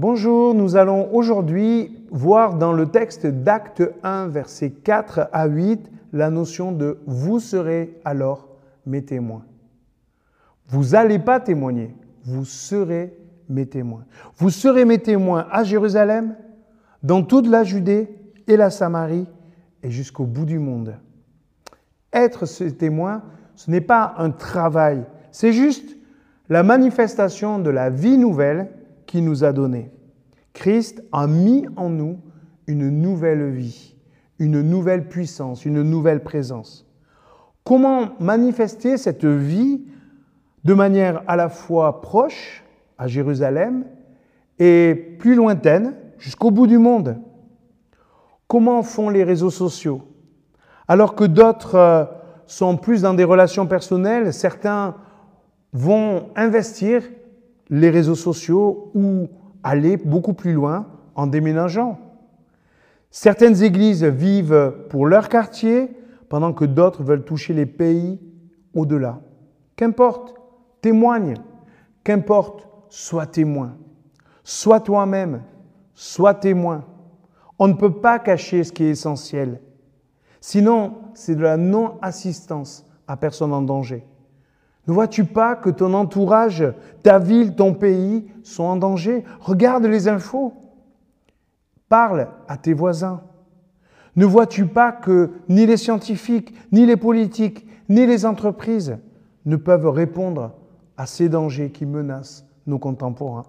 Bonjour, 0.00 0.54
nous 0.54 0.76
allons 0.76 1.14
aujourd'hui 1.14 2.06
voir 2.10 2.54
dans 2.54 2.72
le 2.72 2.86
texte 2.86 3.26
d'Acte 3.26 3.82
1, 4.02 4.28
versets 4.28 4.70
4 4.70 5.28
à 5.30 5.46
8, 5.46 5.90
la 6.14 6.30
notion 6.30 6.72
de 6.72 7.00
vous 7.04 7.38
serez 7.38 8.00
alors 8.06 8.48
mes 8.86 9.04
témoins. 9.04 9.44
Vous 10.68 10.92
n'allez 10.92 11.18
pas 11.18 11.38
témoigner, 11.38 11.94
vous 12.24 12.46
serez 12.46 13.14
mes 13.50 13.66
témoins. 13.66 14.06
Vous 14.38 14.48
serez 14.48 14.86
mes 14.86 15.00
témoins 15.00 15.46
à 15.50 15.64
Jérusalem, 15.64 16.34
dans 17.02 17.22
toute 17.22 17.46
la 17.46 17.62
Judée 17.62 18.08
et 18.46 18.56
la 18.56 18.70
Samarie 18.70 19.26
et 19.82 19.90
jusqu'au 19.90 20.24
bout 20.24 20.46
du 20.46 20.58
monde. 20.58 20.94
Être 22.10 22.46
ce 22.46 22.64
témoin, 22.64 23.20
ce 23.54 23.70
n'est 23.70 23.82
pas 23.82 24.14
un 24.16 24.30
travail, 24.30 25.04
c'est 25.30 25.52
juste 25.52 25.94
la 26.48 26.62
manifestation 26.62 27.58
de 27.58 27.68
la 27.68 27.90
vie 27.90 28.16
nouvelle 28.16 28.79
nous 29.16 29.44
a 29.44 29.52
donné. 29.52 29.90
Christ 30.52 31.02
a 31.12 31.26
mis 31.26 31.66
en 31.76 31.88
nous 31.88 32.18
une 32.66 32.88
nouvelle 32.88 33.50
vie, 33.50 33.96
une 34.38 34.62
nouvelle 34.62 35.08
puissance, 35.08 35.64
une 35.64 35.82
nouvelle 35.82 36.22
présence. 36.22 36.86
Comment 37.64 38.10
manifester 38.20 38.96
cette 38.96 39.24
vie 39.24 39.84
de 40.64 40.74
manière 40.74 41.22
à 41.26 41.36
la 41.36 41.48
fois 41.48 42.00
proche, 42.00 42.64
à 42.98 43.06
Jérusalem, 43.06 43.84
et 44.58 45.16
plus 45.18 45.34
lointaine, 45.34 45.94
jusqu'au 46.18 46.50
bout 46.50 46.66
du 46.66 46.78
monde? 46.78 47.18
Comment 48.46 48.82
font 48.82 49.08
les 49.08 49.24
réseaux 49.24 49.50
sociaux? 49.50 50.02
Alors 50.88 51.14
que 51.14 51.24
d'autres 51.24 51.76
euh, 51.76 52.04
sont 52.46 52.76
plus 52.76 53.02
dans 53.02 53.14
des 53.14 53.24
relations 53.24 53.66
personnelles, 53.66 54.32
certains 54.32 54.96
vont 55.72 56.30
investir 56.34 57.02
les 57.70 57.90
réseaux 57.90 58.16
sociaux 58.16 58.90
ou 58.94 59.28
aller 59.62 59.96
beaucoup 59.96 60.34
plus 60.34 60.52
loin 60.52 60.86
en 61.14 61.26
déménageant. 61.26 61.98
Certaines 63.10 63.62
églises 63.62 64.04
vivent 64.04 64.74
pour 64.88 65.06
leur 65.06 65.28
quartier 65.28 65.88
pendant 66.28 66.52
que 66.52 66.64
d'autres 66.64 67.02
veulent 67.02 67.24
toucher 67.24 67.54
les 67.54 67.66
pays 67.66 68.20
au-delà. 68.74 69.20
Qu'importe, 69.76 70.34
témoigne. 70.80 71.34
Qu'importe, 72.04 72.68
sois 72.88 73.26
témoin. 73.26 73.76
Sois 74.44 74.80
toi-même. 74.80 75.42
Sois 75.94 76.34
témoin. 76.34 76.84
On 77.58 77.68
ne 77.68 77.74
peut 77.74 78.00
pas 78.00 78.18
cacher 78.18 78.64
ce 78.64 78.72
qui 78.72 78.84
est 78.84 78.90
essentiel. 78.90 79.60
Sinon, 80.40 80.94
c'est 81.14 81.34
de 81.34 81.42
la 81.42 81.56
non-assistance 81.56 82.86
à 83.06 83.16
personne 83.16 83.52
en 83.52 83.62
danger. 83.62 84.06
Ne 84.90 84.94
vois-tu 84.96 85.24
pas 85.24 85.54
que 85.54 85.70
ton 85.70 85.94
entourage, 85.94 86.64
ta 87.04 87.20
ville, 87.20 87.54
ton 87.54 87.74
pays 87.74 88.26
sont 88.42 88.64
en 88.64 88.74
danger? 88.74 89.22
Regarde 89.38 89.86
les 89.86 90.08
infos. 90.08 90.52
Parle 91.88 92.26
à 92.48 92.56
tes 92.56 92.72
voisins. 92.72 93.20
Ne 94.16 94.24
vois-tu 94.26 94.66
pas 94.66 94.90
que 94.90 95.30
ni 95.48 95.64
les 95.64 95.76
scientifiques, 95.76 96.52
ni 96.72 96.86
les 96.86 96.96
politiques, 96.96 97.68
ni 97.88 98.04
les 98.04 98.26
entreprises 98.26 98.98
ne 99.46 99.54
peuvent 99.54 99.88
répondre 99.88 100.54
à 100.96 101.06
ces 101.06 101.28
dangers 101.28 101.70
qui 101.70 101.86
menacent 101.86 102.44
nos 102.66 102.80
contemporains? 102.80 103.46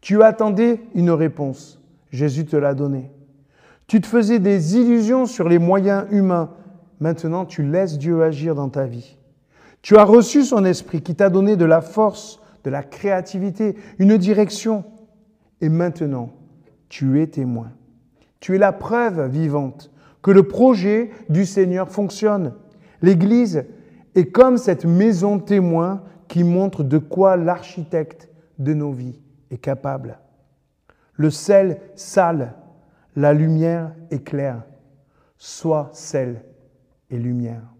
Tu 0.00 0.22
attendais 0.22 0.80
une 0.94 1.10
réponse. 1.10 1.82
Jésus 2.12 2.46
te 2.46 2.54
l'a 2.54 2.74
donnée. 2.74 3.10
Tu 3.88 4.00
te 4.00 4.06
faisais 4.06 4.38
des 4.38 4.76
illusions 4.76 5.26
sur 5.26 5.48
les 5.48 5.58
moyens 5.58 6.04
humains. 6.12 6.50
Maintenant, 7.00 7.44
tu 7.44 7.64
laisses 7.64 7.98
Dieu 7.98 8.22
agir 8.22 8.54
dans 8.54 8.68
ta 8.68 8.84
vie. 8.84 9.16
Tu 9.84 9.98
as 9.98 10.04
reçu 10.04 10.44
son 10.44 10.64
esprit 10.64 11.02
qui 11.02 11.14
t'a 11.14 11.28
donné 11.28 11.56
de 11.56 11.66
la 11.66 11.82
force, 11.82 12.40
de 12.64 12.70
la 12.70 12.82
créativité, 12.82 13.76
une 13.98 14.16
direction. 14.16 14.82
Et 15.60 15.68
maintenant, 15.68 16.30
tu 16.88 17.20
es 17.20 17.26
témoin. 17.26 17.70
Tu 18.40 18.54
es 18.54 18.58
la 18.58 18.72
preuve 18.72 19.28
vivante 19.28 19.90
que 20.22 20.30
le 20.30 20.44
projet 20.44 21.10
du 21.28 21.44
Seigneur 21.44 21.90
fonctionne. 21.90 22.54
L'Église 23.02 23.66
est 24.14 24.30
comme 24.32 24.56
cette 24.56 24.86
maison 24.86 25.38
témoin 25.38 26.02
qui 26.28 26.44
montre 26.44 26.82
de 26.82 26.96
quoi 26.96 27.36
l'architecte 27.36 28.30
de 28.58 28.72
nos 28.72 28.90
vies 28.90 29.20
est 29.50 29.58
capable. 29.58 30.18
Le 31.12 31.28
sel 31.28 31.78
sale, 31.94 32.54
la 33.16 33.34
lumière 33.34 33.92
éclaire. 34.10 34.62
Sois 35.36 35.90
sel 35.92 36.42
et 37.10 37.18
lumière. 37.18 37.73